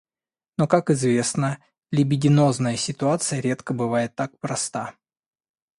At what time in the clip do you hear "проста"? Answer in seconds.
4.39-4.95